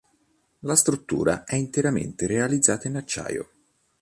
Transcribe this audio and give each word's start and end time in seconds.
La 0.61 0.75
struttura 0.75 1.43
è 1.43 1.53
interamente 1.55 2.25
realizzata 2.25 2.87
in 2.87 2.95
acciaio. 2.95 3.49